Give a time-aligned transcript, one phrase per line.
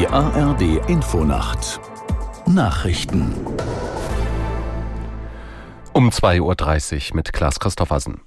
[0.00, 1.78] Die ARD Infonacht
[2.46, 3.34] Nachrichten
[5.92, 8.22] um 2.30 Uhr mit Klaas Christoffersen.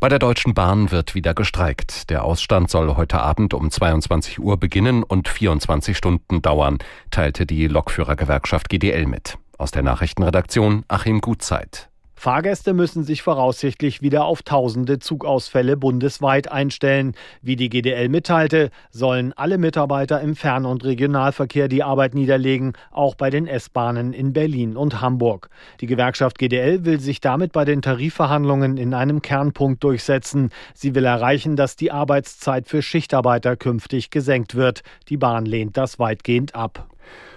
[0.00, 2.10] Bei der Deutschen Bahn wird wieder gestreikt.
[2.10, 6.78] Der Ausstand soll heute Abend um 22 Uhr beginnen und 24 Stunden dauern,
[7.12, 9.38] teilte die Lokführergewerkschaft GDL mit.
[9.58, 11.91] Aus der Nachrichtenredaktion Achim Gutzeit.
[12.22, 17.16] Fahrgäste müssen sich voraussichtlich wieder auf tausende Zugausfälle bundesweit einstellen.
[17.40, 23.16] Wie die GDL mitteilte, sollen alle Mitarbeiter im Fern- und Regionalverkehr die Arbeit niederlegen, auch
[23.16, 25.50] bei den S-Bahnen in Berlin und Hamburg.
[25.80, 30.50] Die Gewerkschaft GDL will sich damit bei den Tarifverhandlungen in einem Kernpunkt durchsetzen.
[30.74, 34.84] Sie will erreichen, dass die Arbeitszeit für Schichtarbeiter künftig gesenkt wird.
[35.08, 36.86] Die Bahn lehnt das weitgehend ab.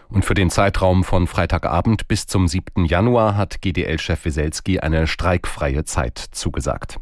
[0.09, 2.85] Und für den Zeitraum von Freitagabend bis zum 7.
[2.85, 6.99] Januar hat GDL-Chef Weselski eine streikfreie Zeit zugesagt.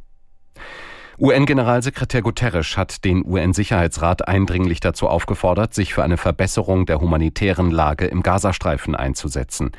[1.20, 8.06] UN-Generalsekretär Guterres hat den UN-Sicherheitsrat eindringlich dazu aufgefordert, sich für eine Verbesserung der humanitären Lage
[8.06, 9.72] im Gazastreifen einzusetzen.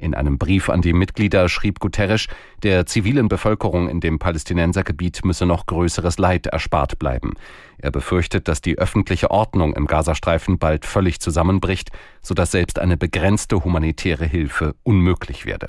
[0.00, 2.26] In einem Brief an die Mitglieder schrieb Guterres,
[2.62, 7.34] der zivilen Bevölkerung in dem Palästinensergebiet müsse noch größeres Leid erspart bleiben.
[7.76, 11.90] Er befürchtet, dass die öffentliche Ordnung im Gazastreifen bald völlig zusammenbricht,
[12.22, 15.68] sodass selbst eine begrenzte humanitäre Hilfe unmöglich werde.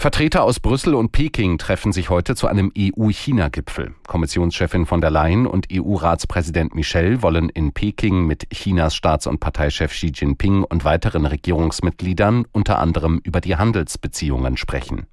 [0.00, 3.96] Vertreter aus Brüssel und Peking treffen sich heute zu einem EU-China-Gipfel.
[4.06, 9.90] Kommissionschefin von der Leyen und EU-Ratspräsident Michel wollen in Peking mit Chinas Staats- und Parteichef
[9.90, 15.08] Xi Jinping und weiteren Regierungsmitgliedern unter anderem über die Handelsbeziehungen sprechen.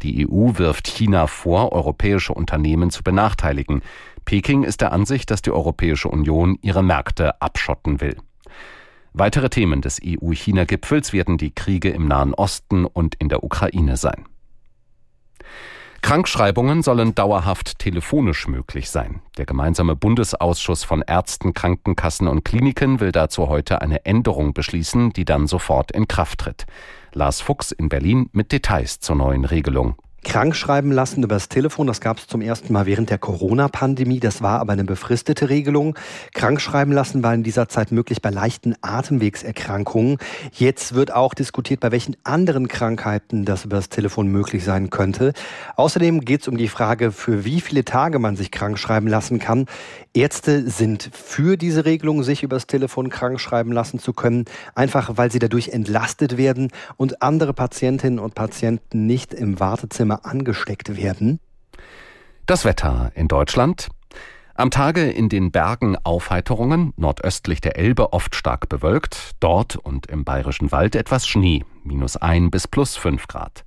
[0.00, 3.82] Die EU wirft China vor, europäische Unternehmen zu benachteiligen.
[4.24, 8.16] Peking ist der Ansicht, dass die Europäische Union ihre Märkte abschotten will.
[9.16, 14.26] Weitere Themen des EU-China-Gipfels werden die Kriege im Nahen Osten und in der Ukraine sein.
[16.02, 19.22] Krankschreibungen sollen dauerhaft telefonisch möglich sein.
[19.38, 25.24] Der gemeinsame Bundesausschuss von Ärzten, Krankenkassen und Kliniken will dazu heute eine Änderung beschließen, die
[25.24, 26.66] dann sofort in Kraft tritt.
[27.12, 29.94] Lars Fuchs in Berlin mit Details zur neuen Regelung
[30.24, 31.86] krank schreiben lassen übers Telefon.
[31.86, 34.18] Das gab es zum ersten Mal während der Corona-Pandemie.
[34.18, 35.96] Das war aber eine befristete Regelung.
[36.32, 40.18] Krankschreiben lassen war in dieser Zeit möglich bei leichten Atemwegserkrankungen.
[40.52, 45.32] Jetzt wird auch diskutiert, bei welchen anderen Krankheiten das übers Telefon möglich sein könnte.
[45.76, 49.38] Außerdem geht es um die Frage, für wie viele Tage man sich krank schreiben lassen
[49.38, 49.66] kann.
[50.14, 55.30] Ärzte sind für diese Regelung, sich übers Telefon krank schreiben lassen zu können, einfach weil
[55.30, 61.40] sie dadurch entlastet werden und andere Patientinnen und Patienten nicht im Wartezimmer Corona angesteckt werden?
[62.46, 63.88] Das Wetter in Deutschland.
[64.56, 70.24] Am Tage in den Bergen Aufheiterungen, nordöstlich der Elbe oft stark bewölkt, dort und im
[70.24, 73.64] bayerischen Wald etwas Schnee, minus ein bis plus fünf Grad.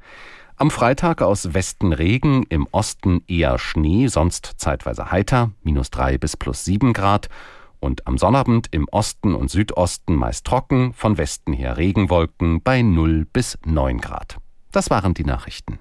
[0.55, 6.37] Am Freitag aus Westen Regen, im Osten eher Schnee, sonst zeitweise heiter, minus drei bis
[6.37, 7.27] plus sieben Grad.
[7.79, 13.27] Und am Sonnabend im Osten und Südosten meist trocken, von Westen her Regenwolken bei null
[13.31, 14.37] bis neun Grad.
[14.71, 15.79] Das waren die Nachrichten.